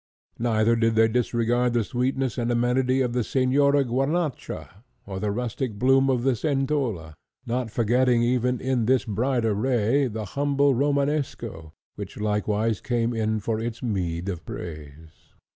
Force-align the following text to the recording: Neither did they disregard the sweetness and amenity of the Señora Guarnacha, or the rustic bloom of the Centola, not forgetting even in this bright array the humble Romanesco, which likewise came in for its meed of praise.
Neither 0.39 0.75
did 0.75 0.95
they 0.95 1.07
disregard 1.07 1.73
the 1.73 1.83
sweetness 1.83 2.39
and 2.39 2.49
amenity 2.49 3.01
of 3.01 3.13
the 3.13 3.19
Señora 3.19 3.87
Guarnacha, 3.87 4.81
or 5.05 5.19
the 5.19 5.29
rustic 5.29 5.77
bloom 5.77 6.09
of 6.09 6.23
the 6.23 6.31
Centola, 6.31 7.13
not 7.45 7.69
forgetting 7.69 8.23
even 8.23 8.59
in 8.59 8.87
this 8.87 9.05
bright 9.05 9.45
array 9.45 10.07
the 10.07 10.25
humble 10.25 10.73
Romanesco, 10.73 11.73
which 11.97 12.17
likewise 12.19 12.81
came 12.81 13.13
in 13.13 13.39
for 13.41 13.59
its 13.59 13.83
meed 13.83 14.27
of 14.27 14.43
praise. 14.43 15.35